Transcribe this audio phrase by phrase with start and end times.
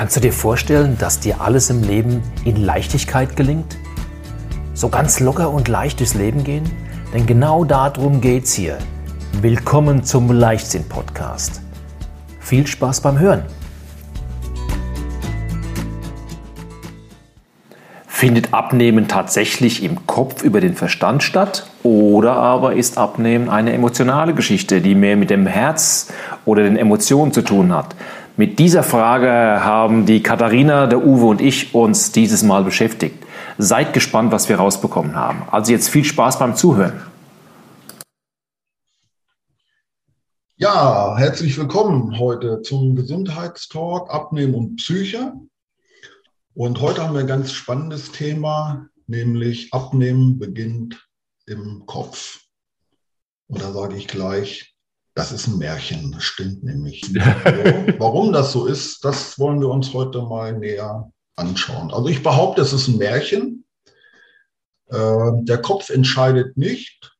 [0.00, 3.76] Kannst du dir vorstellen, dass dir alles im Leben in Leichtigkeit gelingt?
[4.72, 6.64] So ganz locker und leicht durchs Leben gehen?
[7.12, 8.78] Denn genau darum geht's hier.
[9.42, 11.60] Willkommen zum Leichtsinn-Podcast.
[12.40, 13.42] Viel Spaß beim Hören!
[18.06, 21.66] Findet Abnehmen tatsächlich im Kopf über den Verstand statt?
[21.82, 26.10] Oder aber ist Abnehmen eine emotionale Geschichte, die mehr mit dem Herz
[26.46, 27.94] oder den Emotionen zu tun hat?
[28.40, 33.22] Mit dieser Frage haben die Katharina, der Uwe und ich uns dieses Mal beschäftigt.
[33.58, 35.42] Seid gespannt, was wir rausbekommen haben.
[35.50, 37.02] Also jetzt viel Spaß beim Zuhören.
[40.56, 45.34] Ja, herzlich willkommen heute zum Gesundheitstalk Abnehmen und Psyche.
[46.54, 51.06] Und heute haben wir ein ganz spannendes Thema, nämlich Abnehmen beginnt
[51.44, 52.40] im Kopf.
[53.48, 54.69] Und da sage ich gleich,
[55.20, 57.02] das ist ein Märchen, das stimmt nämlich.
[57.98, 61.92] Warum das so ist, das wollen wir uns heute mal näher anschauen.
[61.92, 63.66] Also ich behaupte, es ist ein Märchen.
[64.90, 67.14] Ähm, der Kopf entscheidet nicht.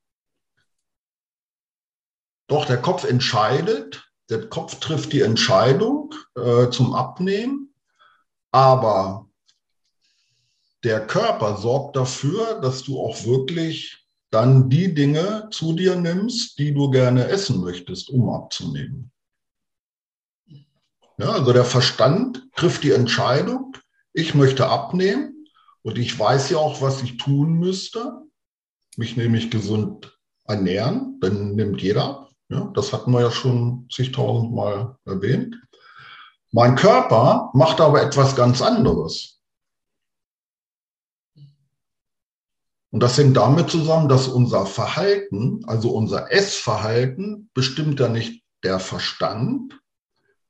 [2.47, 4.11] Doch der Kopf entscheidet.
[4.31, 7.75] Der Kopf trifft die Entscheidung äh, zum Abnehmen.
[8.51, 9.29] Aber
[10.85, 14.00] der Körper sorgt dafür, dass du auch wirklich
[14.31, 19.11] dann die Dinge zu dir nimmst, die du gerne essen möchtest, um abzunehmen.
[21.19, 23.77] Ja, also der Verstand trifft die Entscheidung,
[24.13, 25.47] ich möchte abnehmen
[25.83, 28.23] und ich weiß ja auch, was ich tun müsste,
[28.97, 32.31] mich nämlich gesund ernähren, dann nimmt jeder ab.
[32.49, 35.57] Ja, das hatten wir ja schon zigtausend Mal erwähnt.
[36.53, 39.40] Mein Körper macht aber etwas ganz anderes.
[42.91, 48.81] Und das hängt damit zusammen, dass unser Verhalten, also unser Essverhalten, bestimmt ja nicht der
[48.81, 49.81] Verstand,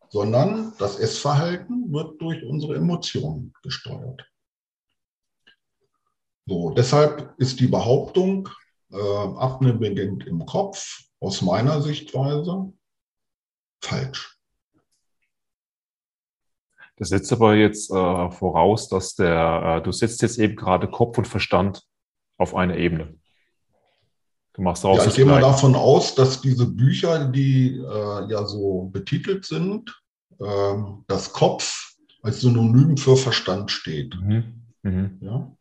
[0.09, 4.27] sondern das Essverhalten wird durch unsere Emotionen gesteuert.
[6.47, 8.49] So, deshalb ist die Behauptung,
[8.91, 12.73] äh, Abnehmen beginnt im Kopf, aus meiner Sichtweise
[13.83, 14.37] falsch.
[16.97, 21.19] Das setzt aber jetzt äh, voraus, dass der, äh, du setzt jetzt eben gerade Kopf
[21.19, 21.83] und Verstand
[22.41, 23.15] auf eine Ebene.
[24.55, 28.91] Du machst ja, ich gehe mal davon aus, dass diese Bücher, die äh, ja so
[28.93, 30.03] betitelt sind,
[30.41, 30.75] äh,
[31.07, 34.17] das Kopf als Synonym für Verstand steht.
[34.21, 34.65] Mhm.
[34.83, 35.19] Mhm.
[35.21, 35.53] Ja?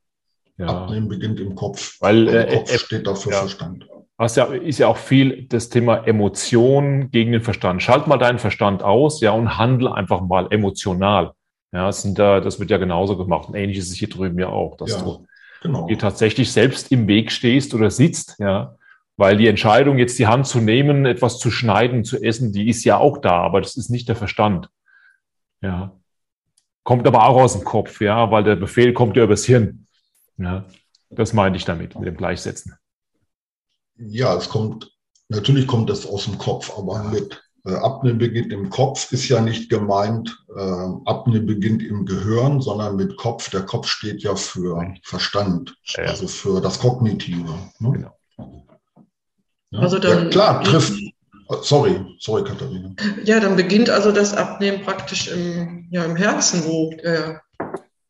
[0.58, 0.66] ja?
[0.68, 1.98] Abnehmen beginnt im Kopf.
[2.00, 3.40] Weil äh, Kopf steht dafür ja.
[3.40, 3.88] Verstand.
[4.18, 7.82] Hast ja, ist ja auch viel das Thema Emotion gegen den Verstand.
[7.82, 11.32] Schalt mal deinen Verstand aus, ja, und handle einfach mal emotional.
[11.72, 13.48] Ja, sind da, das wird ja genauso gemacht.
[13.48, 15.26] Und ähnlich ist hier drüben ja auch, dass ja, du
[15.62, 15.88] genau.
[15.88, 18.76] dir tatsächlich selbst im Weg stehst oder sitzt, ja.
[19.18, 22.86] Weil die Entscheidung, jetzt die Hand zu nehmen, etwas zu schneiden, zu essen, die ist
[22.86, 24.70] ja auch da, aber das ist nicht der Verstand.
[25.62, 25.92] Ja.
[26.84, 29.88] Kommt aber auch aus dem Kopf, ja, weil der Befehl kommt ja übers Hirn.
[30.38, 30.66] Ja.
[31.10, 32.78] Das meinte ich damit, mit dem Gleichsetzen
[34.00, 34.92] ja, es kommt,
[35.28, 39.42] natürlich kommt das aus dem Kopf, aber mit äh, Apnoe beginnt im Kopf ist ja
[39.42, 40.60] nicht gemeint, äh,
[41.06, 43.50] Apnoe beginnt im Gehirn, sondern mit Kopf.
[43.50, 46.06] Der Kopf steht ja für Verstand, ja.
[46.06, 47.54] also für das Kognitive.
[47.80, 47.92] Ne?
[47.92, 48.16] Genau.
[49.72, 50.94] Ja, also dann, ja, klar, trifft.
[51.62, 52.94] Sorry, sorry, Katharina.
[53.24, 57.36] Ja, dann beginnt also das Abnehmen praktisch im, ja, im Herzen, wo äh,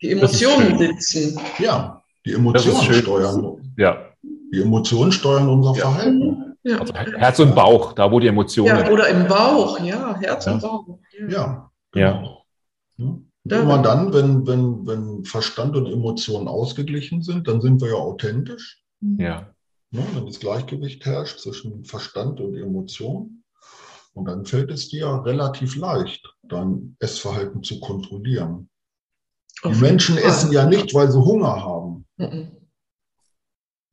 [0.02, 1.40] die Emotionen sitzen.
[1.58, 3.74] Ja, die Emotionen steuern.
[3.78, 5.90] Ja, die Emotionen steuern unser ja.
[5.90, 6.39] Verhalten.
[6.64, 6.80] Ja.
[6.80, 8.80] Also Herz und Bauch, da wo die Emotionen.
[8.80, 10.54] Ja, oder im Bauch, ja, Herz ja.
[10.54, 11.00] und Bauch.
[11.28, 11.72] Ja.
[11.92, 12.46] Genau.
[12.98, 13.62] ja.
[13.62, 18.84] Immer dann, wenn, wenn, wenn Verstand und Emotionen ausgeglichen sind, dann sind wir ja authentisch.
[19.02, 19.54] Ja.
[19.92, 23.44] ja wenn das Gleichgewicht herrscht zwischen Verstand und Emotion.
[24.14, 28.70] Und dann fällt es dir relativ leicht, dein Essverhalten zu kontrollieren.
[29.62, 30.26] Auf die Menschen Fall.
[30.26, 32.06] essen ja nicht, weil sie Hunger haben.
[32.18, 32.52] Mhm.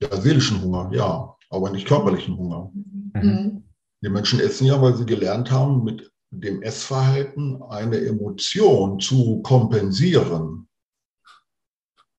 [0.03, 2.70] Ja, seelischen Hunger, ja, aber nicht körperlichen Hunger.
[2.74, 3.64] Mhm.
[4.02, 10.69] Die Menschen essen ja, weil sie gelernt haben, mit dem Essverhalten eine Emotion zu kompensieren.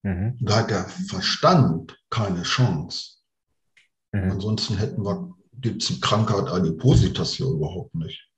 [0.04, 0.38] Mhm.
[0.42, 3.18] Da hat der Verstand keine Chance.
[4.12, 4.32] Mhm.
[4.32, 8.30] Ansonsten hätten wir, gibt es die Krankheit Adipositas hier überhaupt nicht.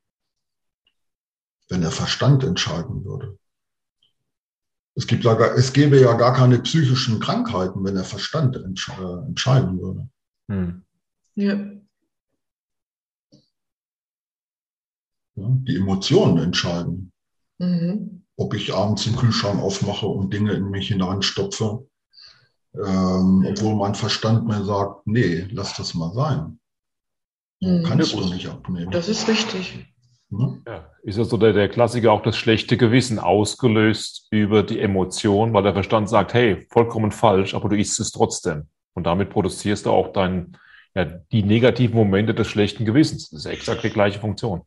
[1.69, 3.37] Wenn der Verstand entscheiden würde.
[4.95, 8.89] Es, gibt ja gar, es gäbe ja gar keine psychischen Krankheiten, wenn der Verstand entsch
[8.89, 10.09] äh, entscheiden würde.
[10.49, 10.83] Hm.
[11.35, 11.53] Ja.
[15.35, 15.57] ja.
[15.67, 17.11] Die Emotionen entscheiden.
[17.59, 18.23] Mhm.
[18.35, 21.87] Ob ich abends den Kühlschrank aufmache und Dinge in mich hineinstopfe,
[22.73, 26.59] ähm, obwohl mein Verstand mir sagt, nee, lass das mal sein.
[27.61, 27.83] Mhm.
[27.83, 28.91] kannst du nicht abnehmen.
[28.91, 29.85] Das ist richtig.
[30.31, 30.57] Ja.
[30.65, 30.91] ja.
[31.03, 35.63] ist ja so der, der Klassiker auch das schlechte Gewissen ausgelöst über die Emotion, weil
[35.63, 38.67] der Verstand sagt, hey, vollkommen falsch, aber du isst es trotzdem.
[38.93, 40.57] Und damit produzierst du auch dein,
[40.95, 43.29] ja, die negativen Momente des schlechten Gewissens.
[43.29, 44.61] Das ist exakt die gleiche Funktion.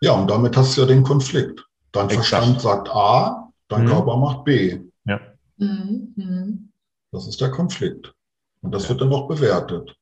[0.00, 1.64] Ja, und damit hast du ja den Konflikt.
[1.92, 2.26] Dein exakt.
[2.44, 3.88] Verstand sagt A, dein mhm.
[3.88, 4.80] Körper macht B.
[5.04, 5.20] Ja.
[5.56, 6.12] Mhm.
[6.16, 6.72] mhm.
[7.10, 8.14] Das ist der Konflikt.
[8.60, 8.90] Und das ja.
[8.90, 9.96] wird dann noch bewertet.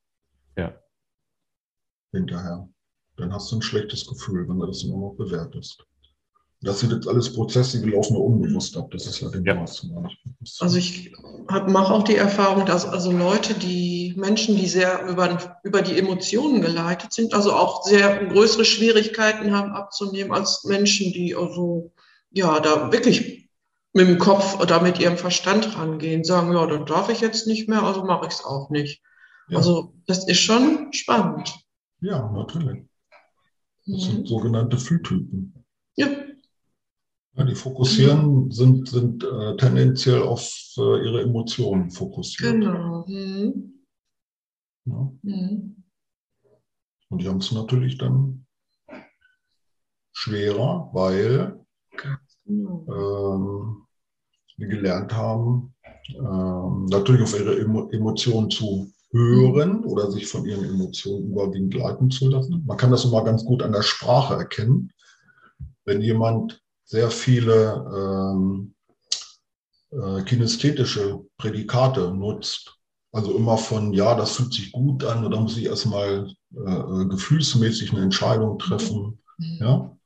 [0.56, 0.74] Ja.
[2.12, 2.68] Hinterher.
[3.16, 5.84] Dann hast du ein schlechtes Gefühl, wenn du das immer noch bewertest.
[6.66, 8.90] Das sind jetzt alles Prozesse, die laufen nur unbewusst ab.
[8.90, 9.64] Das ist ja den ja.
[10.60, 11.12] Also ich
[11.48, 16.60] mache auch die Erfahrung, dass also Leute, die Menschen, die sehr über, über die Emotionen
[16.60, 21.92] geleitet sind, also auch sehr größere Schwierigkeiten haben abzunehmen als Menschen, die also
[22.32, 23.48] ja da wirklich
[23.92, 27.68] mit dem Kopf oder mit ihrem Verstand rangehen, sagen, ja, dann darf ich jetzt nicht
[27.68, 29.02] mehr, also mache ich es auch nicht.
[29.48, 29.58] Ja.
[29.58, 31.54] Also das ist schon spannend.
[32.00, 32.84] Ja, natürlich.
[33.86, 34.00] Das mhm.
[34.00, 35.64] sind sogenannte Fühltypen.
[35.94, 36.08] Ja.
[37.36, 42.52] Ja die fokussieren, sind, sind äh, tendenziell auf äh, ihre Emotionen fokussiert.
[42.52, 43.04] Genau.
[43.06, 43.84] Mhm.
[44.86, 45.12] Ja.
[45.22, 45.82] Mhm.
[47.08, 48.46] Und die haben es natürlich dann
[50.12, 51.60] schwerer, weil
[52.44, 52.86] genau.
[52.88, 53.86] ähm,
[54.56, 55.74] gelernt haben,
[56.14, 62.10] ähm, natürlich auf ihre Emo Emotionen zu hören oder sich von ihren Emotionen überwiegend leiten
[62.10, 62.64] zu lassen.
[62.66, 64.92] Man kann das immer ganz gut an der Sprache erkennen.
[65.84, 68.74] Wenn jemand sehr viele ähm,
[69.90, 72.78] äh, kinästhetische Prädikate nutzt,
[73.12, 77.06] also immer von, ja, das fühlt sich gut an oder muss ich erstmal äh, äh,
[77.06, 79.18] gefühlsmäßig eine Entscheidung treffen.
[79.38, 79.58] Mhm.
[79.60, 79.96] Ja?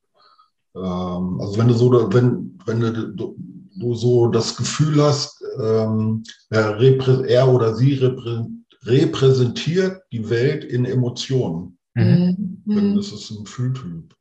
[0.75, 3.35] Ähm, also wenn du so, wenn, wenn du,
[3.75, 10.85] du so das Gefühl hast, ähm, er, er, oder sie repräsentiert repräsentiert die Welt in
[10.85, 11.77] Emotionen.
[11.93, 12.63] Mhm.
[12.65, 14.15] Denn das ist ein Fühltyp.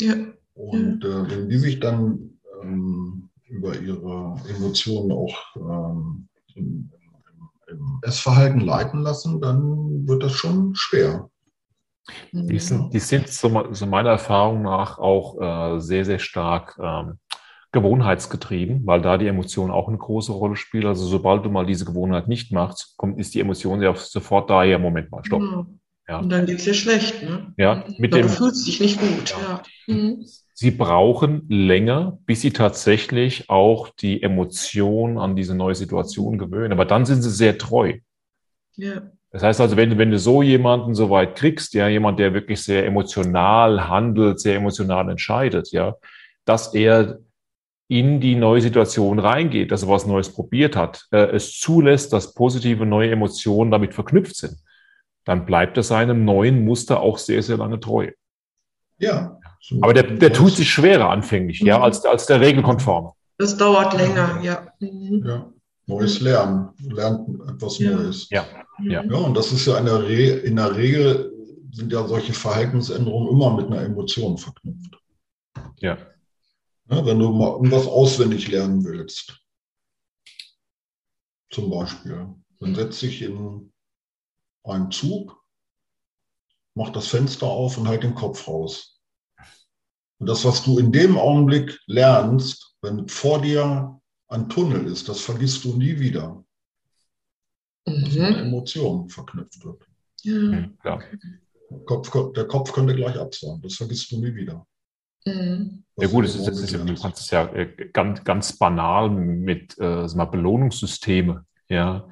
[0.00, 0.14] Ja.
[0.54, 6.90] Und äh, wenn die sich dann ähm, über ihre Emotionen auch ähm, im,
[7.68, 11.30] im Essverhalten leiten lassen, dann wird das schon schwer.
[12.32, 17.18] Die sind, die sind so, so meiner Erfahrung nach auch äh, sehr, sehr stark ähm,
[17.70, 20.84] gewohnheitsgetrieben, weil da die Emotion auch eine große Rolle spielt.
[20.84, 24.78] Also sobald du mal diese Gewohnheit nicht machst, kommt, ist die Emotion ja sofort daher,
[24.78, 25.40] Moment mal, stopp.
[25.40, 25.78] Mhm.
[26.08, 26.18] Ja.
[26.18, 27.54] Und dann geht's dir schlecht, ne?
[27.56, 28.28] Ja, mit dann dem.
[28.28, 29.62] fühlst dich nicht gut, ja.
[29.86, 29.94] ja.
[29.94, 30.26] Mhm.
[30.54, 36.72] Sie brauchen länger, bis sie tatsächlich auch die Emotion an diese neue Situation gewöhnen.
[36.72, 37.98] Aber dann sind sie sehr treu.
[38.76, 39.02] Ja.
[39.30, 42.62] Das heißt also, wenn, wenn du so jemanden so weit kriegst, ja, jemand, der wirklich
[42.62, 45.96] sehr emotional handelt, sehr emotional entscheidet, ja,
[46.44, 47.20] dass er
[47.88, 52.34] in die neue Situation reingeht, dass er was Neues probiert hat, äh, es zulässt, dass
[52.34, 54.56] positive neue Emotionen damit verknüpft sind,
[55.24, 58.10] dann bleibt er seinem neuen Muster auch sehr, sehr lange treu.
[58.98, 59.38] Ja.
[59.80, 61.68] Aber der, der tut sich schwerer anfänglich, mhm.
[61.68, 63.12] ja, als, als der regelkonforme.
[63.38, 64.66] Das dauert länger, ja.
[64.80, 65.24] Mhm.
[65.24, 65.52] ja.
[65.86, 67.90] Neues Lernen, lernt etwas ja.
[67.90, 68.28] Neues.
[68.30, 68.46] Ja.
[68.82, 69.04] ja.
[69.04, 71.32] Ja, und das ist ja in der, Re in der Regel
[71.72, 74.98] sind ja solche Verhaltensänderungen immer mit einer Emotion verknüpft.
[75.78, 75.98] Ja.
[76.90, 79.40] Ja, wenn du mal irgendwas auswendig lernen willst,
[81.50, 82.28] zum Beispiel,
[82.60, 83.72] dann setz dich in
[84.64, 85.42] einen Zug,
[86.74, 88.91] mach das Fenster auf und halt den Kopf raus.
[90.22, 95.20] Und das, was du in dem Augenblick lernst, wenn vor dir ein Tunnel ist, das
[95.20, 96.44] vergisst du nie wieder.
[97.88, 98.04] Mhm.
[98.04, 99.84] Das mit einer Emotion verknüpft wird.
[100.22, 100.68] Ja.
[100.84, 101.00] ja.
[101.70, 104.64] Der, Kopf, der Kopf könnte gleich absagen, das vergisst du nie wieder.
[105.26, 105.82] Mhm.
[105.96, 109.76] Ja gut, es ist, es ist, du kannst es ja äh, ganz, ganz banal mit
[109.80, 111.44] äh, mal Belohnungssysteme.
[111.68, 112.08] Ja,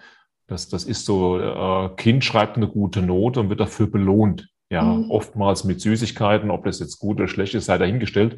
[0.48, 4.48] das, das ist so, äh, Kind schreibt eine gute Note und wird dafür belohnt.
[4.70, 5.10] Ja, mhm.
[5.10, 8.36] oftmals mit Süßigkeiten, ob das jetzt gut oder schlecht ist, sei dahingestellt.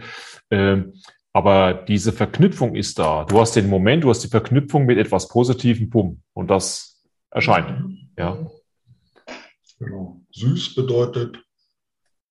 [0.51, 0.95] Ähm,
[1.35, 3.25] aber diese Verknüpfung ist da.
[3.25, 7.81] Du hast den Moment, du hast die Verknüpfung mit etwas Positivem, Pum, und das erscheint.
[7.81, 7.99] Mhm.
[8.17, 8.51] Ja.
[9.79, 10.21] Genau.
[10.33, 11.39] Süß bedeutet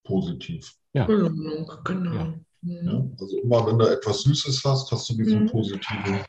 [0.04, 0.74] positiv.
[0.94, 1.06] Ja.
[1.06, 2.14] Belohnung, genau.
[2.14, 2.34] Ja.
[2.62, 2.88] Mhm.
[2.88, 5.50] Ja, also immer, wenn du etwas Süßes hast, hast du diesen mhm.
[5.50, 6.20] positiven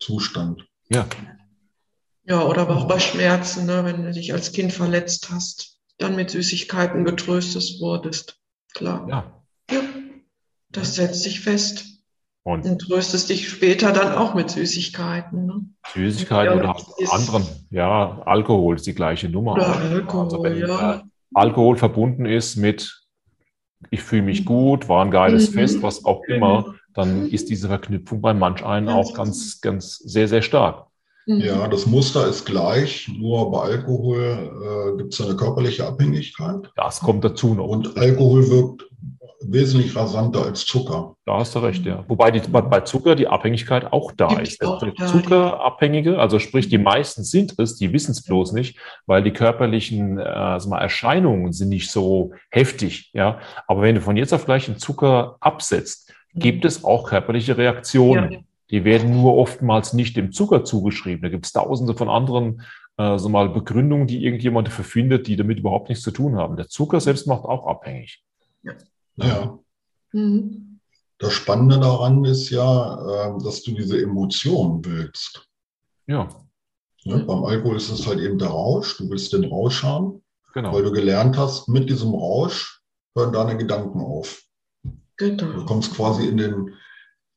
[0.00, 0.66] Zustand.
[0.90, 1.06] Ja.
[2.24, 6.16] Ja, oder aber auch bei Schmerzen, ne, wenn du dich als Kind verletzt hast, dann
[6.16, 8.40] mit Süßigkeiten getröstet wurdest.
[8.74, 9.06] Klar.
[9.08, 9.42] Ja.
[9.70, 9.80] ja.
[10.70, 11.84] Das setzt sich fest.
[12.44, 15.44] Und, und tröstest dich später dann auch mit Süßigkeiten.
[15.44, 15.66] Ne?
[15.92, 19.52] Süßigkeiten ja, oder anderen, ja, Alkohol ist die gleiche Nummer.
[19.52, 21.02] Oder Alkohol, also wenn, ja.
[21.34, 23.08] Alkohol verbunden ist mit
[23.90, 25.54] ich fühle mich gut, war ein geiles mhm.
[25.54, 30.28] Fest, was auch immer, dann ist diese Verknüpfung bei manch einen auch ganz, ganz sehr,
[30.28, 30.87] sehr stark.
[31.28, 31.40] Mhm.
[31.40, 36.70] Ja, das Muster ist gleich, nur bei Alkohol äh, gibt es eine körperliche Abhängigkeit.
[36.74, 37.68] Das kommt dazu noch.
[37.68, 38.86] Und Alkohol wirkt
[39.42, 41.16] wesentlich rasanter als Zucker.
[41.26, 42.02] Da hast du recht, ja.
[42.08, 44.64] Wobei die, bei Zucker die Abhängigkeit auch da Gibt's ist.
[44.64, 49.22] Auch da, Zuckerabhängige, also sprich die meisten sind es, die wissen es bloß nicht, weil
[49.22, 53.10] die körperlichen äh, also mal Erscheinungen sind nicht so heftig.
[53.12, 57.58] Ja, aber wenn du von jetzt auf gleich den Zucker absetzt, gibt es auch körperliche
[57.58, 58.32] Reaktionen.
[58.32, 58.38] Ja.
[58.70, 61.22] Die werden nur oftmals nicht dem Zucker zugeschrieben.
[61.22, 62.62] Da gibt es tausende von anderen
[62.98, 66.56] äh, so mal Begründungen, die irgendjemand dafür findet, die damit überhaupt nichts zu tun haben.
[66.56, 68.22] Der Zucker selbst macht auch abhängig.
[68.62, 68.74] Ja.
[69.16, 69.58] ja.
[70.12, 70.80] Mhm.
[71.18, 75.48] Das Spannende daran ist ja, äh, dass du diese Emotionen willst.
[76.06, 76.28] Ja.
[77.04, 77.16] ja.
[77.18, 78.96] Beim Alkohol ist es halt eben der Rausch.
[78.98, 80.22] Du willst den Rausch haben,
[80.54, 80.72] genau.
[80.72, 82.82] weil du gelernt hast, mit diesem Rausch
[83.16, 84.42] hören deine Gedanken auf.
[85.16, 85.52] Genau.
[85.52, 86.74] Du kommst quasi in den,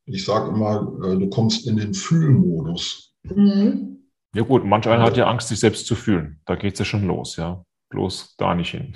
[0.06, 3.14] ich sage immer, äh, du kommst in den Fühlmodus.
[3.24, 3.92] Mhm.
[4.34, 6.40] Ja gut, manch einer hat ja Angst, sich selbst zu fühlen.
[6.46, 7.64] Da geht es ja schon los, ja.
[7.90, 8.96] Bloß da nicht hin.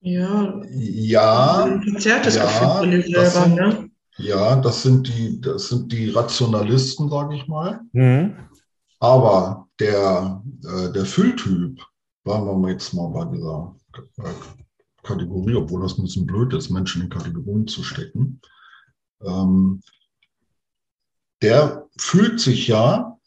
[0.00, 0.60] Ja.
[0.70, 1.64] Ja.
[1.64, 3.90] Ein verzerrtes ja, Gefühl von dir selber, sind, ne?
[4.18, 7.80] Ja, das sind die, das sind die Rationalisten, sage ich mal.
[7.92, 8.36] Mhm.
[8.98, 11.80] Aber der, äh, der Fülltyp,
[12.24, 13.74] bleiben wir jetzt mal bei dieser
[14.18, 14.30] äh,
[15.02, 18.40] Kategorie, obwohl das ein bisschen blöd ist, Menschen in Kategorien zu stecken.
[19.22, 19.82] Ähm,
[21.42, 23.18] der fühlt sich ja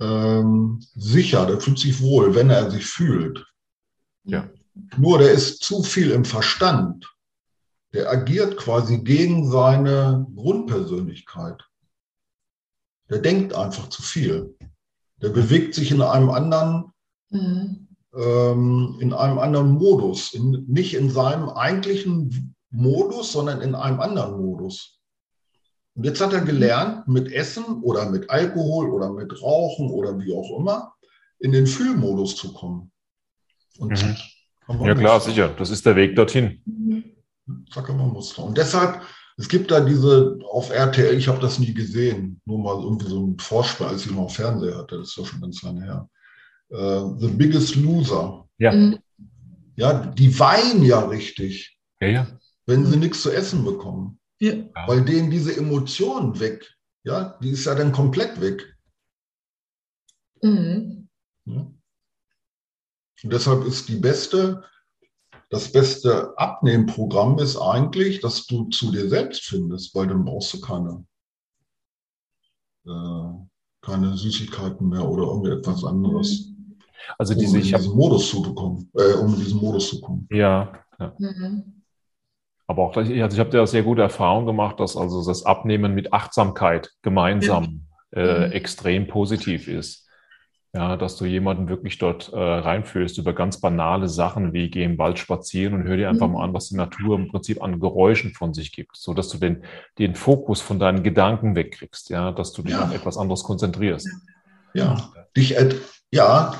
[0.00, 3.44] ähm, sicher, der fühlt sich wohl, wenn er sich fühlt.
[4.24, 4.48] Ja.
[4.96, 7.10] Nur der ist zu viel im Verstand.
[7.92, 11.62] Der agiert quasi gegen seine Grundpersönlichkeit.
[13.08, 14.56] Der denkt einfach zu viel.
[15.22, 16.92] Der bewegt sich in einem anderen,
[17.30, 17.86] mhm.
[18.14, 24.40] ähm, in einem anderen Modus, in, nicht in seinem eigentlichen Modus, sondern in einem anderen
[24.40, 25.00] Modus.
[25.94, 30.34] Und jetzt hat er gelernt, mit Essen oder mit Alkohol oder mit Rauchen oder wie
[30.34, 30.94] auch immer
[31.38, 32.90] in den Fühlmodus zu kommen.
[33.78, 34.16] Und mhm.
[34.86, 35.48] Ja klar, sicher.
[35.58, 36.60] Das ist der Weg dorthin.
[37.46, 38.44] Wir Muster.
[38.44, 39.02] Und deshalb,
[39.36, 43.26] es gibt da diese auf RTL, ich habe das nie gesehen, nur mal irgendwie so
[43.26, 46.08] ein Vorspiel, als ich noch Fernseher hatte, das ist ja schon ganz lange her.
[46.70, 48.48] Uh, The Biggest Loser.
[48.58, 48.72] Ja.
[48.72, 48.98] Mhm.
[49.76, 51.76] Ja, die weinen ja richtig.
[52.00, 52.26] Ja, ja.
[52.66, 54.18] Wenn sie nichts zu essen bekommen.
[54.40, 54.54] Ja.
[54.86, 58.76] Weil denen diese Emotion weg, ja, die ist ja dann komplett weg.
[60.42, 61.08] Mhm.
[61.46, 61.60] Ja.
[63.22, 64.64] Und deshalb ist die beste,
[65.50, 70.60] das beste Abnehmprogramm ist eigentlich, dass du zu dir selbst findest, weil dann brauchst du
[70.60, 71.06] keine,
[72.86, 73.32] äh,
[73.80, 76.50] keine Süßigkeiten mehr oder irgendetwas anderes.
[77.18, 80.26] Also diese, um in diesen Modus zu bekommen, äh, um in diesen Modus zu kommen.
[80.30, 80.84] Ja.
[80.98, 81.14] ja.
[81.18, 81.73] Mhm.
[82.66, 86.12] Aber auch, also ich habe da sehr gute Erfahrungen gemacht, dass also das Abnehmen mit
[86.12, 88.52] Achtsamkeit gemeinsam äh, mhm.
[88.52, 90.04] extrem positiv ist.
[90.76, 94.98] Ja, dass du jemanden wirklich dort äh, reinführst über ganz banale Sachen wie geh im
[94.98, 96.32] Wald spazieren und hör dir einfach mhm.
[96.32, 99.38] mal an, was die Natur im Prinzip an Geräuschen von sich gibt, so dass du
[99.38, 99.62] den,
[100.00, 102.82] den Fokus von deinen Gedanken wegkriegst, ja, dass du dich ja.
[102.82, 104.08] auf etwas anderes konzentrierst.
[104.74, 105.54] Ja, dich,
[106.14, 106.54] ja,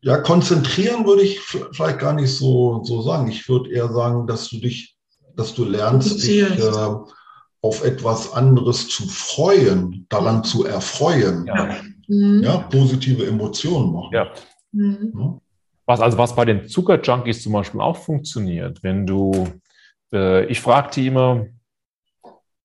[0.00, 3.28] ja, konzentrieren würde ich vielleicht gar nicht so, so sagen.
[3.28, 4.95] Ich würde eher sagen, dass du dich,
[5.36, 6.94] dass du lernst, dich äh,
[7.62, 11.46] auf etwas anderes zu freuen, daran zu erfreuen.
[11.46, 11.76] Ja
[12.08, 12.42] mhm.
[12.42, 14.14] ja, positive Emotionen machen.
[14.14, 14.32] Ja.
[14.72, 15.40] Mhm.
[15.86, 19.48] Was, also was bei den Zuckerjunkies zum Beispiel auch funktioniert, wenn du,
[20.12, 21.46] äh, ich frage die immer,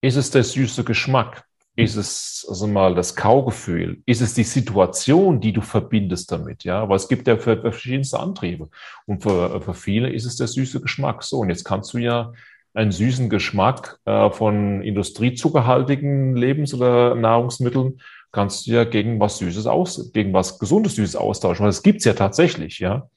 [0.01, 1.45] ist es der süße Geschmack?
[1.77, 4.01] Ist es also mal das Kaugefühl?
[4.05, 6.65] Ist es die Situation, die du verbindest damit?
[6.65, 8.69] Ja, weil es gibt ja verschiedenste Antriebe.
[9.05, 11.23] Und für, für viele ist es der süße Geschmack.
[11.23, 12.33] So, und jetzt kannst du ja
[12.73, 17.99] einen süßen Geschmack äh, von industriezuckerhaltigen Lebens- oder Nahrungsmitteln
[18.31, 21.63] kannst du ja gegen was Süßes aus, gegen was Gesundes Süßes austauschen.
[21.63, 23.09] Weil das gibt's ja tatsächlich, ja.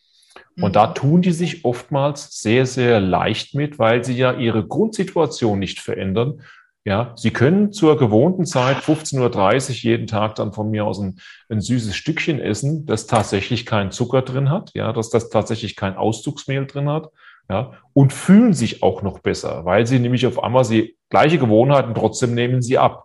[0.56, 0.73] Und mhm.
[0.73, 5.80] da tun die sich oftmals sehr, sehr leicht mit, weil sie ja ihre Grundsituation nicht
[5.80, 6.42] verändern.
[6.87, 11.18] Ja, sie können zur gewohnten Zeit 15.30 Uhr jeden Tag dann von mir aus ein,
[11.49, 15.96] ein süßes Stückchen essen, das tatsächlich keinen Zucker drin hat, ja, dass das tatsächlich kein
[15.96, 17.08] Auszugsmehl drin hat,
[17.48, 21.94] ja, und fühlen sich auch noch besser, weil sie nämlich auf einmal sie gleiche Gewohnheiten
[21.94, 23.04] trotzdem nehmen sie ab.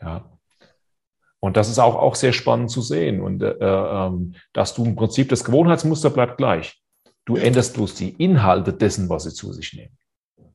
[0.00, 0.24] Ja,
[1.40, 3.20] und das ist auch, auch sehr spannend zu sehen.
[3.20, 6.82] Und äh, ähm, dass du im Prinzip das Gewohnheitsmuster bleibt gleich.
[7.24, 7.42] Du ja.
[7.42, 9.96] änderst bloß die Inhalte dessen, was sie zu sich nehmen.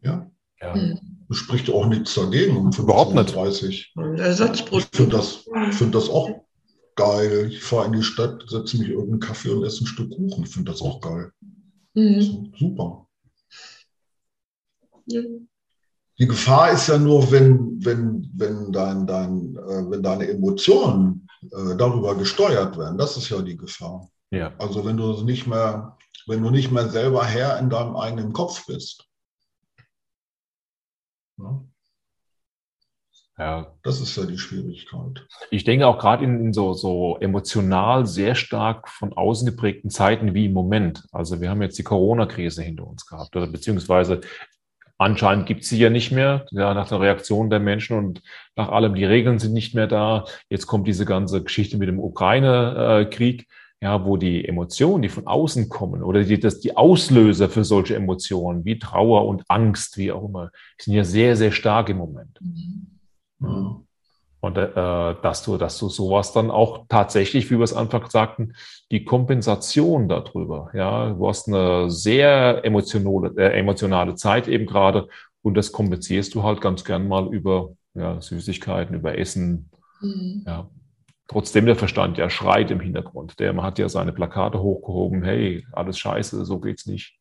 [0.02, 0.30] Ja.
[0.62, 0.74] ja.
[0.74, 1.00] Hm.
[1.30, 3.34] Das spricht auch nichts dagegen um Überhaupt nicht.
[3.34, 3.94] 30.
[3.96, 6.30] Ich finde das, find das auch
[6.96, 7.48] geil.
[7.50, 10.44] Ich fahre in die Stadt, setze mich irgendeinen Kaffee und esse ein Stück Kuchen.
[10.44, 11.32] Ich finde das auch geil.
[11.94, 12.52] Mhm.
[12.58, 13.03] Super.
[15.06, 15.22] Ja.
[16.20, 21.76] Die Gefahr ist ja nur, wenn, wenn, wenn, dein, dein, äh, wenn deine Emotionen äh,
[21.76, 22.98] darüber gesteuert werden.
[22.98, 24.10] Das ist ja die Gefahr.
[24.30, 24.54] Ja.
[24.60, 28.66] Also wenn du nicht mehr, wenn du nicht mehr selber Herr in deinem eigenen Kopf
[28.68, 29.08] bist.
[31.38, 31.68] Ne?
[33.38, 33.76] Ja.
[33.82, 35.26] Das ist ja die Schwierigkeit.
[35.50, 40.36] Ich denke auch gerade in, in, so, so emotional sehr stark von außen geprägten Zeiten
[40.36, 41.08] wie im Moment.
[41.12, 44.22] Also wir haben jetzt die Corona-Krise hinter uns gehabt oder beziehungsweise
[44.98, 48.22] anscheinend gibt es sie ja nicht mehr, ja, nach der Reaktion der Menschen und
[48.56, 50.26] nach allem, die Regeln sind nicht mehr da.
[50.50, 53.48] Jetzt kommt diese ganze Geschichte mit dem Ukraine-Krieg,
[53.82, 57.96] ja, wo die Emotionen, die von außen kommen oder die, das, die Auslöser für solche
[57.96, 62.40] Emotionen wie Trauer und Angst, wie auch immer, sind ja sehr, sehr stark im Moment.
[62.40, 62.88] Mhm.
[63.40, 63.88] Mhm.
[64.44, 68.56] Und äh, dass du, dass du sowas dann auch tatsächlich, wie wir es einfach sagten,
[68.92, 70.70] die Kompensation darüber.
[70.74, 75.08] Ja, du hast eine sehr emotionale, äh, emotionale Zeit eben gerade
[75.44, 79.70] und das kompensierst du halt ganz gern mal über ja, Süßigkeiten, über Essen.
[80.02, 80.44] Mhm.
[80.46, 80.70] Ja.
[81.30, 83.40] Trotzdem der Verstand ja schreit im Hintergrund.
[83.40, 87.18] Der man hat ja seine Plakate hochgehoben, hey, alles scheiße, so geht's nicht.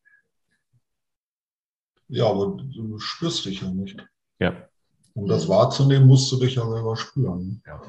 [2.08, 4.04] Ja, aber du spürst dich ja nicht.
[4.40, 4.68] Ja.
[5.14, 7.62] Um das wahrzunehmen, musst du dich ja selber spüren.
[7.66, 7.82] Ja.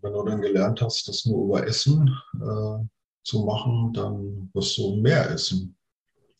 [0.00, 2.84] Wenn du dann gelernt hast, das nur über Essen äh,
[3.24, 5.76] zu machen, dann wirst du mehr essen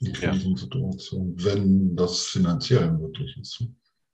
[0.01, 1.45] in Krisensituationen, ja.
[1.45, 3.65] wenn das finanziell möglich ist.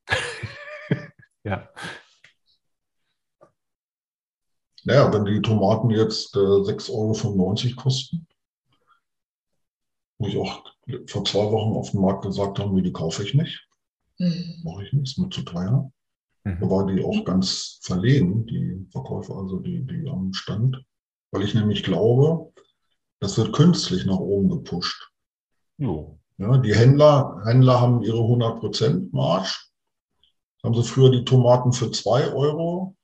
[1.44, 1.68] ja.
[4.84, 6.90] Naja, wenn die Tomaten jetzt äh, 6,95
[7.70, 8.26] Euro kosten,
[10.18, 10.73] wo ich auch
[11.06, 13.66] vor zwei Wochen auf dem Markt gesagt habe, die kaufe ich nicht.
[14.18, 14.60] Mhm.
[14.62, 15.90] Mache ich nicht, ist mir zu teuer.
[16.44, 16.58] Mhm.
[16.60, 20.84] Da war die auch ganz verlegen, die Verkäufer, also die, die am Stand,
[21.30, 22.52] weil ich nämlich glaube,
[23.20, 25.10] das wird künstlich nach oben gepusht.
[25.78, 26.18] Jo.
[26.36, 29.70] Ja, die Händler, Händler haben ihre 100% Marsch.
[30.62, 32.96] Haben sie früher die Tomaten für 2 Euro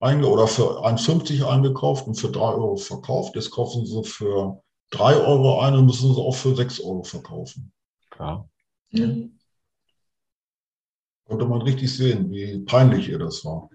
[0.00, 3.34] einge oder für 1,50 eingekauft und für 3 Euro verkauft.
[3.34, 7.72] Jetzt kaufen sie für 3 Euro ein und müssen sie auch für 6 Euro verkaufen.
[8.10, 8.48] Klar.
[8.90, 9.38] Mhm.
[11.26, 13.68] Konnte man richtig sehen, wie peinlich ihr das war.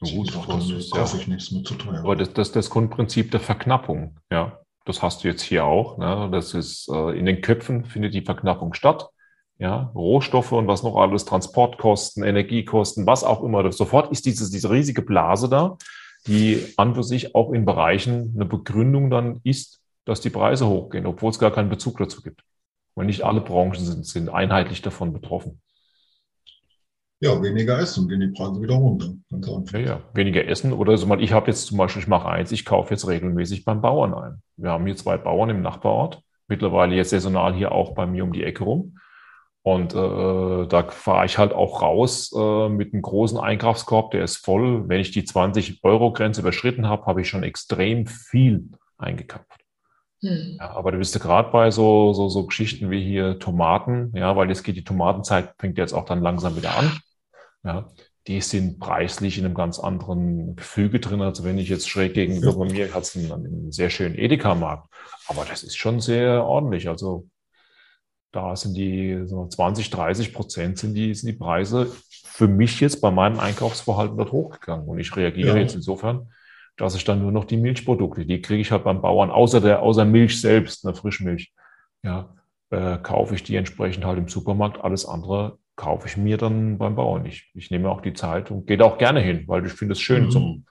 [0.00, 1.22] So gut, doch, das ist, kaufe ja.
[1.22, 2.00] ich nichts mehr zu teuer.
[2.00, 4.60] Aber das, das, das Grundprinzip der Verknappung, ja.
[4.84, 5.98] Das hast du jetzt hier auch.
[5.98, 6.30] Ne?
[6.32, 9.10] Das ist äh, in den Köpfen findet die Verknappung statt.
[9.58, 13.70] Ja, Rohstoffe und was noch alles, Transportkosten, Energiekosten, was auch immer.
[13.70, 15.76] Sofort ist diese, diese riesige Blase da,
[16.26, 21.04] die an für sich auch in Bereichen eine Begründung dann ist, dass die Preise hochgehen,
[21.04, 22.42] obwohl es gar keinen Bezug dazu gibt.
[22.94, 25.60] Weil nicht alle Branchen sind, sind einheitlich davon betroffen.
[27.20, 29.12] Ja, weniger essen, gehen die Preise wieder runter.
[29.30, 29.78] Ganz einfach.
[29.78, 30.72] Ja, ja, weniger essen.
[30.72, 33.64] Oder so mal, ich habe jetzt zum Beispiel, ich mache eins, ich kaufe jetzt regelmäßig
[33.64, 34.42] beim Bauern ein.
[34.56, 38.32] Wir haben hier zwei Bauern im Nachbarort, mittlerweile jetzt saisonal hier auch bei mir um
[38.32, 38.98] die Ecke rum.
[39.62, 44.38] Und äh, da fahre ich halt auch raus äh, mit einem großen Einkaufskorb, der ist
[44.38, 44.88] voll.
[44.88, 49.67] Wenn ich die 20-Euro-Grenze überschritten habe, habe ich schon extrem viel eingekauft.
[50.20, 50.56] Hm.
[50.58, 54.34] Ja, aber du bist ja gerade bei so, so, so Geschichten wie hier Tomaten, ja,
[54.36, 56.98] weil jetzt geht die Tomatenzeit, fängt jetzt auch dann langsam wieder an.
[57.64, 57.88] Ja,
[58.26, 61.22] die sind preislich in einem ganz anderen Gefüge drin.
[61.22, 64.92] Also wenn ich jetzt schräg gegenüber bei mir hat es einen, einen, sehr schönen Edeka-Markt.
[65.28, 66.88] Aber das ist schon sehr ordentlich.
[66.88, 67.26] Also
[68.30, 73.00] da sind die so 20, 30 Prozent sind die, sind die Preise für mich jetzt
[73.00, 74.86] bei meinem Einkaufsverhalten dort hochgegangen.
[74.86, 75.62] Und ich reagiere ja.
[75.62, 76.30] jetzt insofern
[76.78, 79.82] dass ich dann nur noch die Milchprodukte, die kriege ich halt beim Bauern, außer der,
[79.82, 81.52] außer Milch selbst, eine Frischmilch,
[82.02, 82.34] ja,
[82.70, 84.82] äh, kaufe ich die entsprechend halt im Supermarkt.
[84.82, 87.46] Alles andere kaufe ich mir dann beim Bauern nicht.
[87.54, 90.00] Ich nehme auch die Zeit und gehe da auch gerne hin, weil ich finde es
[90.00, 90.30] schön mhm.
[90.30, 90.64] zum.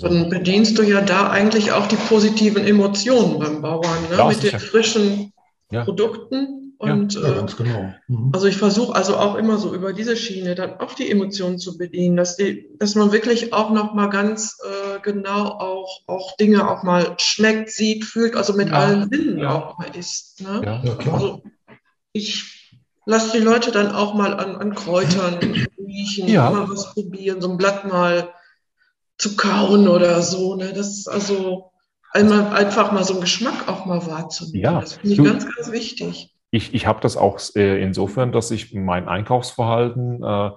[0.00, 4.24] Dann bedienst du ja da eigentlich auch die positiven Emotionen beim Bauern, ne?
[4.28, 5.32] mit den frischen
[5.72, 5.84] ja.
[5.84, 6.59] Produkten.
[6.80, 7.92] Und ja, ganz äh, genau.
[8.08, 8.30] Mhm.
[8.32, 11.76] also ich versuche also auch immer so über diese Schiene dann auch die Emotionen zu
[11.76, 16.70] bedienen, dass die, dass man wirklich auch noch mal ganz äh, genau auch auch Dinge
[16.70, 18.76] auch mal schmeckt, sieht, fühlt, also mit ja.
[18.76, 19.54] allen Sinnen ja.
[19.54, 20.40] auch mal isst.
[20.40, 20.62] Ne?
[20.64, 21.14] Ja, ja, klar.
[21.16, 21.42] Also
[22.14, 22.72] ich
[23.04, 25.38] lasse die Leute dann auch mal an, an Kräutern
[25.86, 26.48] riechen, ja.
[26.48, 28.30] mal was probieren, so ein Blatt mal
[29.18, 30.56] zu kauen oder so.
[30.56, 30.72] Ne?
[30.72, 31.72] Das ist also
[32.12, 34.62] einmal einfach mal so einen Geschmack auch mal wahrzunehmen.
[34.62, 34.80] Ja.
[34.80, 38.50] Das finde ich du, ganz, ganz wichtig ich, ich habe das auch äh, insofern, dass
[38.50, 40.50] ich mein Einkaufsverhalten, äh,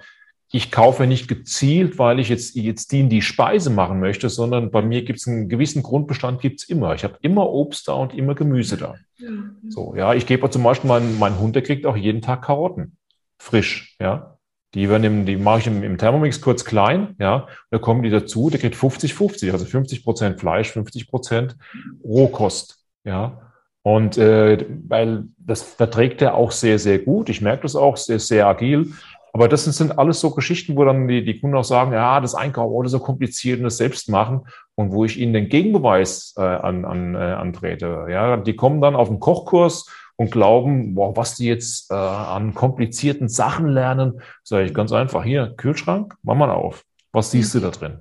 [0.56, 4.70] ich kaufe nicht gezielt, weil ich jetzt, jetzt die in die Speise machen möchte, sondern
[4.70, 6.94] bei mir gibt es einen gewissen Grundbestand, gibt's immer.
[6.94, 8.96] Ich habe immer Obst da und immer Gemüse da.
[9.18, 9.30] Ja.
[9.68, 12.98] So, ja, ich gebe zum Beispiel, mein, mein Hund, der kriegt auch jeden Tag Karotten.
[13.40, 14.38] Frisch, ja.
[14.76, 17.48] Die, werden die mache ich im, im Thermomix kurz klein, ja.
[17.72, 21.58] Da kommen die dazu, der kriegt 50-50, also 50 Prozent Fleisch, 50 Prozent
[22.04, 23.53] Rohkost, ja.
[23.84, 27.30] Und äh, weil das verträgt er auch sehr, sehr gut.
[27.30, 28.94] Ich merke das auch, sehr, sehr agil.
[29.34, 32.36] Aber das sind alles so Geschichten, wo dann die, die Kunden auch sagen, ja, das
[32.36, 34.42] Einkaufen oder so kompliziert und das selbst machen
[34.76, 38.06] und wo ich ihnen den Gegenbeweis äh, an, an, äh, antrete.
[38.10, 41.96] Ja, die kommen dann auf den Kochkurs und und glauben, boah, was die jetzt äh,
[41.96, 46.84] an komplizierten Sachen lernen, sage ich ganz einfach, hier, Kühlschrank, mach mal auf.
[47.12, 48.00] Was siehst du da drin?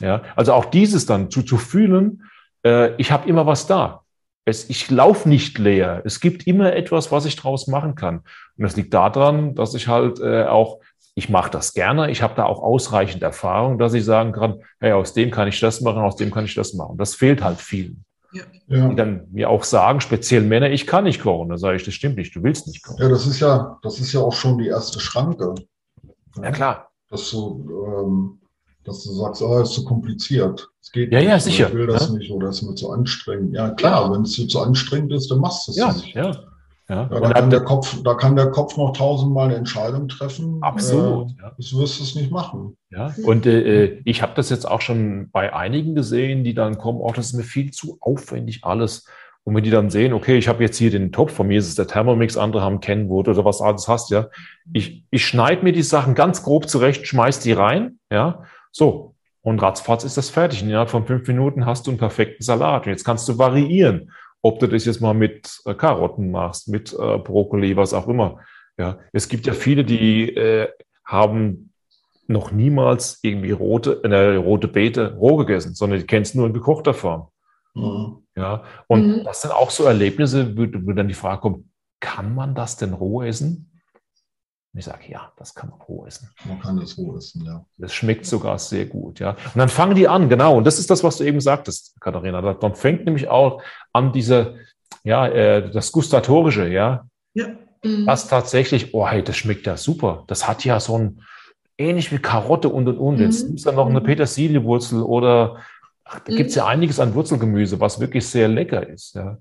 [0.00, 2.24] Ja, also auch dieses dann zu, zu fühlen,
[2.64, 4.02] äh, ich habe immer was da.
[4.44, 6.02] Es, ich laufe nicht leer.
[6.04, 8.18] Es gibt immer etwas, was ich draus machen kann.
[8.56, 10.80] Und das liegt daran, dass ich halt äh, auch,
[11.14, 14.92] ich mache das gerne, ich habe da auch ausreichend Erfahrung, dass ich sagen kann, hey,
[14.92, 16.98] aus dem kann ich das machen, aus dem kann ich das machen.
[16.98, 18.04] Das fehlt halt vielen.
[18.66, 18.88] Ja.
[18.88, 21.50] Die dann mir auch sagen, speziell Männer, ich kann nicht kochen.
[21.50, 23.00] Da sage ich, das stimmt nicht, du willst nicht kochen.
[23.00, 25.54] Ja, das ist ja, das ist ja auch schon die erste Schranke.
[26.42, 26.90] Ja, klar.
[27.08, 28.40] Dass du, ähm,
[28.84, 30.68] dass du sagst, oh, ist zu kompliziert.
[30.80, 31.68] Es geht ja, nicht, ja, sicher.
[31.68, 32.14] Ich will das ja?
[32.14, 33.54] nicht oder es ist mir zu anstrengend.
[33.54, 36.14] Ja, klar, wenn es dir zu anstrengend ist, dann machst du es ja, nicht.
[36.14, 36.32] Ja.
[36.88, 40.58] Ja, ja da, kann der Kopf, da kann der Kopf noch tausendmal eine Entscheidung treffen.
[40.60, 41.30] Absolut.
[41.30, 41.52] Äh, ja.
[41.56, 42.76] Du wirst es nicht machen.
[42.90, 47.00] Ja, und äh, ich habe das jetzt auch schon bei einigen gesehen, die dann kommen,
[47.00, 49.06] auch oh, das ist mir viel zu aufwendig alles.
[49.44, 51.68] Und wenn die dann sehen, okay, ich habe jetzt hier den Topf, von mir ist
[51.68, 54.28] es der Thermomix, andere haben Kenwood oder was alles hast, ja.
[54.72, 58.44] Ich, ich schneide mir die Sachen ganz grob zurecht, schmeiß die rein, ja.
[58.74, 59.14] So.
[59.42, 60.62] Und ratzfatz ist das fertig.
[60.62, 62.86] Und innerhalb von fünf Minuten hast du einen perfekten Salat.
[62.86, 64.10] Und jetzt kannst du variieren
[64.44, 68.40] ob du das jetzt mal mit äh, Karotten machst, mit äh, Brokkoli, was auch immer.
[68.76, 70.68] Ja, es gibt ja viele, die äh,
[71.02, 71.72] haben
[72.26, 76.92] noch niemals irgendwie rote, eine rote Beete roh gegessen, sondern die kennst nur in gekochter
[76.92, 77.28] Form.
[77.72, 78.18] Mhm.
[78.36, 79.24] Ja, und mhm.
[79.24, 81.64] das sind auch so Erlebnisse, wo, wo dann die Frage kommt,
[82.00, 83.73] kann man das denn roh essen?
[84.74, 86.28] Und ich sage, ja, das kann man roh essen.
[86.46, 87.64] Man kann das roh essen, ja.
[87.78, 89.30] Das schmeckt sogar sehr gut, ja.
[89.30, 90.56] Und dann fangen die an, genau.
[90.56, 92.54] Und das ist das, was du eben sagtest, Katharina.
[92.54, 94.56] Dann fängt nämlich auch an diese,
[95.04, 97.06] ja, äh, das Gustatorische, ja.
[97.34, 97.50] Ja.
[97.84, 98.06] Mhm.
[98.06, 100.24] Das tatsächlich, oh, hey, das schmeckt ja super.
[100.26, 101.22] Das hat ja so ein,
[101.78, 103.20] ähnlich wie Karotte und und und.
[103.20, 103.54] Jetzt mhm.
[103.54, 104.06] ist da noch eine mhm.
[104.06, 105.58] Petersiliewurzel oder,
[106.04, 106.36] ach, da mhm.
[106.36, 109.38] gibt es ja einiges an Wurzelgemüse, was wirklich sehr lecker ist, ja.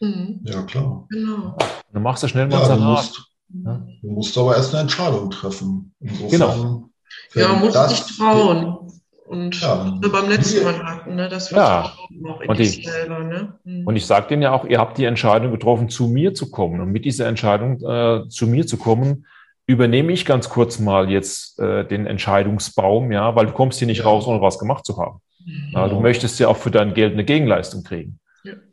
[0.00, 0.40] Mhm.
[0.44, 1.06] Ja, klar.
[1.08, 1.56] Genau.
[1.90, 3.12] Dann machst du schnell mal ja, Salat.
[3.48, 3.86] Ja.
[4.02, 5.94] Du musst aber erst eine Entscheidung treffen.
[6.00, 6.90] Insofern, genau.
[7.34, 8.78] Ja, man muss sich trauen.
[9.26, 11.84] Und ja, beim letzten Mal hatten, ne, das ja.
[11.84, 13.20] auch in und ich, selber.
[13.20, 13.54] Ne?
[13.64, 13.86] Mhm.
[13.86, 16.80] Und ich sage denen ja auch, ihr habt die Entscheidung getroffen, zu mir zu kommen.
[16.80, 19.26] Und mit dieser Entscheidung, äh, zu mir zu kommen,
[19.66, 24.00] übernehme ich ganz kurz mal jetzt äh, den Entscheidungsbaum, ja, weil du kommst hier nicht
[24.00, 24.04] ja.
[24.04, 25.20] raus, ohne was gemacht zu haben.
[25.44, 25.70] Mhm.
[25.72, 28.18] Ja, du möchtest ja auch für dein Geld eine Gegenleistung kriegen.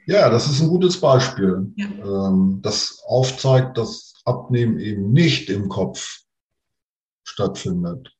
[0.05, 6.21] Ja, das ist ein gutes Beispiel, ähm, das aufzeigt, dass Abnehmen eben nicht im Kopf
[7.23, 8.15] stattfindet.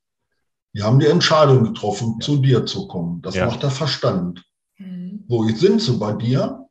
[0.74, 2.26] Die haben die Entscheidung getroffen, ja.
[2.26, 3.22] zu dir zu kommen.
[3.22, 3.46] Das ja.
[3.46, 4.44] macht der Verstand.
[4.78, 5.26] Mhm.
[5.28, 6.66] So, jetzt sind sie bei dir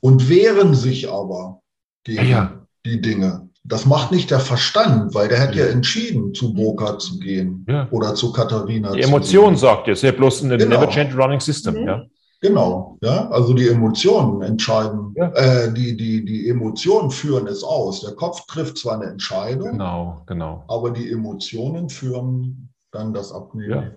[0.00, 1.62] und wehren sich aber
[2.04, 2.66] gegen ja.
[2.84, 3.48] die Dinge.
[3.66, 8.14] Das macht nicht der Verstand, weil der hat ja, entschieden, zu Boca zu gehen oder
[8.14, 8.92] zu Katharina.
[8.92, 10.80] Die Emotion sagt jetzt, ja bloß ein genau.
[10.80, 11.80] Never Change Running System.
[11.80, 11.86] Mhm.
[11.86, 12.02] Ja.
[12.44, 15.32] Genau, ja, also die Emotionen entscheiden, ja.
[15.32, 18.02] äh, die, die, die Emotionen führen es aus.
[18.02, 20.62] Der Kopf trifft zwar eine Entscheidung, genau, genau.
[20.68, 23.90] aber die Emotionen führen dann das Abnehmen ja.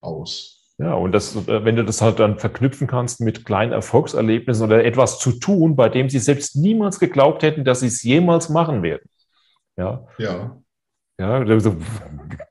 [0.00, 0.74] aus.
[0.78, 4.84] Ja, und das, äh, wenn du das halt dann verknüpfen kannst mit kleinen Erfolgserlebnissen oder
[4.84, 8.82] etwas zu tun, bei dem sie selbst niemals geglaubt hätten, dass sie es jemals machen
[8.82, 9.08] werden.
[9.76, 10.04] Ja.
[10.18, 10.60] Ja.
[11.20, 11.44] Ja,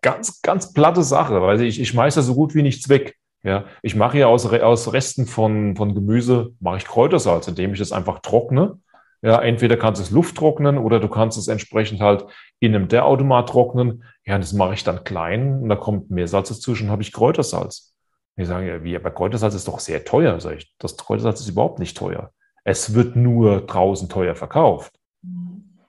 [0.01, 3.17] ganz, ganz platte Sache, weil ich, ich schmeiße so gut wie nichts weg.
[3.43, 7.79] Ja, ich mache ja aus, aus Resten von, von Gemüse, mache ich Kräutersalz, indem ich
[7.79, 8.77] es einfach trockne.
[9.23, 12.25] Ja, entweder kannst du es Luft trocknen oder du kannst es entsprechend halt
[12.59, 14.03] in einem Der-Automat trocknen.
[14.25, 17.11] Ja, das mache ich dann klein und da kommt mehr Salz dazu und habe ich
[17.11, 17.93] Kräutersalz.
[18.35, 20.39] Ich sage ja, wie, aber Kräutersalz ist doch sehr teuer.
[20.39, 22.31] Sag ich, das Kräutersalz ist überhaupt nicht teuer.
[22.63, 24.93] Es wird nur draußen teuer verkauft.
[25.21, 25.79] Mhm.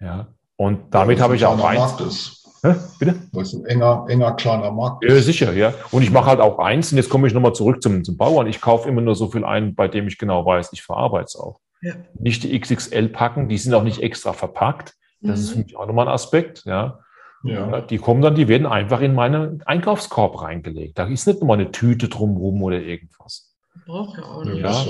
[0.00, 2.45] Ja, und damit ja, habe ich auch eins.
[2.66, 2.74] Hä?
[2.98, 3.14] Bitte?
[3.32, 5.12] Weil es ein enger, enger, kleiner Markt ist.
[5.12, 5.74] Ja, sicher, ja.
[5.90, 8.46] Und ich mache halt auch eins, und jetzt komme ich nochmal zurück zum, zum Bauern.
[8.46, 11.36] Ich kaufe immer nur so viel ein, bei dem ich genau weiß, ich verarbeite es
[11.36, 11.60] auch.
[11.82, 11.94] Ja.
[12.18, 14.94] Nicht die XXL packen, die sind auch nicht extra verpackt.
[15.20, 15.44] Das mhm.
[15.44, 17.00] ist für mich auch nochmal ein Aspekt, ja.
[17.44, 17.80] Ja.
[17.80, 20.98] Die kommen dann, die werden einfach in meinen Einkaufskorb reingelegt.
[20.98, 23.55] Da ist nicht nochmal eine Tüte drumherum oder irgendwas.
[23.84, 24.58] Braucht ja auch nicht.
[24.58, 24.86] Ja.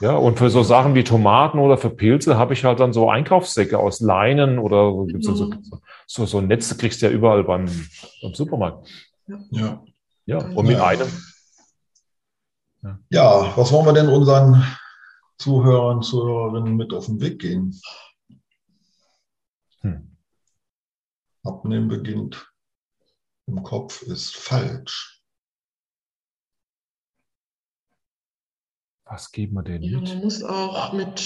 [0.00, 3.10] ja, und für so Sachen wie Tomaten oder für Pilze habe ich halt dann so
[3.10, 5.22] Einkaufssäcke aus Leinen oder mhm.
[5.22, 5.52] so, so,
[6.06, 7.66] so, so Netze kriegst du ja überall beim,
[8.22, 8.88] beim Supermarkt.
[9.50, 9.82] Ja.
[10.24, 11.08] Ja, und mit einem.
[12.82, 12.98] Ja.
[13.10, 14.64] ja, was wollen wir denn unseren
[15.38, 17.80] Zuhörern, Zuhörerinnen mit auf den Weg gehen?
[19.80, 20.16] Hm.
[21.44, 22.52] Abnehmen beginnt
[23.46, 25.15] im Kopf ist falsch.
[29.06, 30.08] Was geben wir denn ja, mit?
[30.08, 31.22] Man muss auch mit,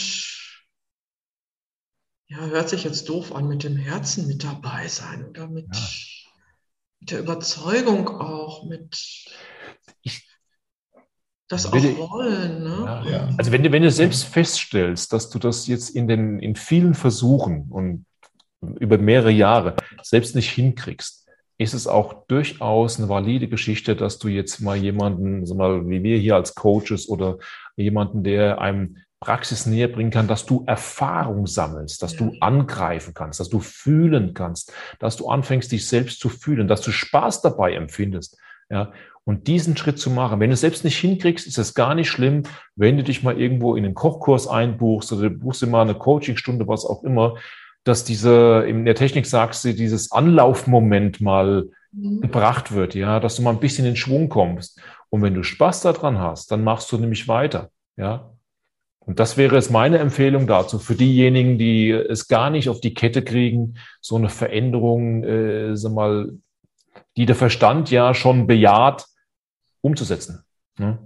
[2.28, 5.88] ja, hört sich jetzt doof an, mit dem Herzen mit dabei sein oder mit, ja.
[7.00, 9.34] mit der Überzeugung auch, mit.
[10.02, 10.28] Ich,
[11.48, 12.62] das auch wollen.
[12.62, 13.02] Ne?
[13.10, 13.28] Ja.
[13.38, 16.94] Also wenn du, wenn du selbst feststellst, dass du das jetzt in, den, in vielen
[16.94, 18.04] Versuchen und
[18.78, 21.19] über mehrere Jahre selbst nicht hinkriegst,
[21.60, 26.02] ist es auch durchaus eine valide Geschichte, dass du jetzt mal jemanden, sag mal, wie
[26.02, 27.36] wir hier als Coaches oder
[27.76, 33.40] jemanden, der einem Praxis näher bringen kann, dass du Erfahrung sammelst, dass du angreifen kannst,
[33.40, 37.74] dass du fühlen kannst, dass du anfängst, dich selbst zu fühlen, dass du Spaß dabei
[37.74, 38.38] empfindest.
[38.70, 38.92] Ja,
[39.24, 40.40] und diesen Schritt zu machen.
[40.40, 42.44] Wenn du es selbst nicht hinkriegst, ist es gar nicht schlimm,
[42.74, 45.94] wenn du dich mal irgendwo in einen Kochkurs einbuchst oder du buchst dir mal eine
[45.94, 47.34] Coachingstunde, was auch immer,
[47.84, 52.20] dass diese, in der Technik sagst du, dieses Anlaufmoment mal mhm.
[52.20, 54.80] gebracht wird, ja, dass du mal ein bisschen in Schwung kommst.
[55.08, 58.32] Und wenn du Spaß daran hast, dann machst du nämlich weiter, ja.
[59.00, 62.94] Und das wäre jetzt meine Empfehlung dazu für diejenigen, die es gar nicht auf die
[62.94, 66.38] Kette kriegen, so eine Veränderung, äh, sag mal,
[67.16, 69.06] die der Verstand ja schon bejaht,
[69.80, 70.44] umzusetzen.
[70.78, 70.98] Ne?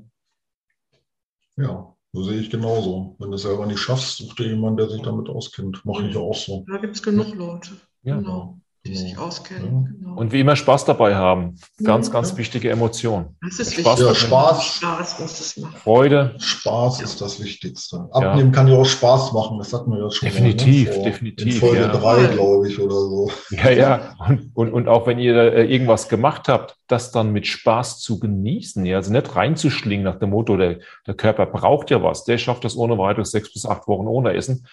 [1.56, 3.16] Ja, so sehe ich genauso.
[3.18, 5.84] Wenn du es selber nicht schaffst, such dir jemanden, der sich damit auskennt.
[5.84, 6.64] Mache ich auch so.
[6.68, 7.72] Da gibt es genug Leute.
[8.02, 8.16] Ja.
[8.16, 9.64] Genau die sich auskennen.
[9.64, 9.98] Ja.
[9.98, 10.20] Genau.
[10.20, 11.56] Und wie immer Spaß dabei haben.
[11.82, 12.12] Ganz, ja.
[12.12, 13.36] ganz wichtige Emotion.
[13.42, 14.06] Das ist Spaß wichtig.
[14.06, 14.64] Ja, Spaß.
[14.64, 15.76] Spaß muss es machen.
[15.76, 16.34] Freude.
[16.38, 18.08] Spaß ist das Wichtigste.
[18.12, 19.58] Abnehmen kann ja auch Spaß machen.
[19.58, 20.98] Das hatten wir ja schon definitiv, mal.
[20.98, 21.04] Ne?
[21.04, 23.30] Definitiv, In Folge drei, glaube ich, oder so.
[23.50, 24.14] Ja, ja.
[24.28, 28.20] Und, und, und auch wenn ihr äh, irgendwas gemacht habt, das dann mit Spaß zu
[28.20, 28.84] genießen.
[28.84, 28.98] Ja?
[28.98, 32.24] Also nicht reinzuschlingen nach dem Motto, der, der Körper braucht ja was.
[32.24, 34.66] Der schafft das ohne weiteres sechs bis acht Wochen ohne Essen.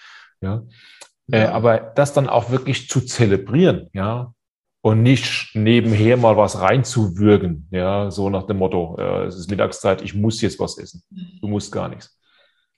[1.28, 1.38] Ja.
[1.38, 4.34] Äh, aber das dann auch wirklich zu zelebrieren, ja,
[4.82, 10.02] und nicht nebenher mal was reinzuwürgen, ja, so nach dem Motto, äh, es ist Mittagszeit,
[10.02, 11.02] ich muss jetzt was essen.
[11.40, 12.18] Du musst gar nichts.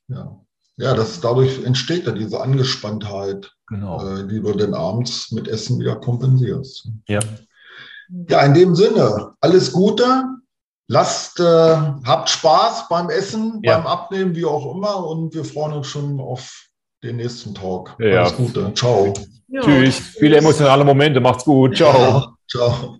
[0.09, 0.39] Ja,
[0.77, 4.07] ja das, dadurch entsteht ja diese Angespanntheit, genau.
[4.07, 6.89] äh, die du dann abends mit Essen wieder kompensierst.
[7.09, 7.21] Ja.
[8.29, 10.25] Ja, in dem Sinne, alles Gute.
[10.87, 13.79] Lasst, äh, habt Spaß beim Essen, ja.
[13.79, 15.07] beim Abnehmen, wie auch immer.
[15.07, 16.69] Und wir freuen uns schon auf
[17.05, 17.97] den nächsten Talk.
[17.99, 18.21] Ja.
[18.23, 18.73] Alles Gute.
[18.75, 19.13] Ciao.
[19.49, 19.61] Ja.
[19.61, 19.99] Tschüss.
[20.19, 21.21] Viele emotionale Momente.
[21.21, 21.77] Macht's gut.
[21.77, 21.93] Ciao.
[21.93, 22.35] Ja.
[22.49, 22.99] Ciao.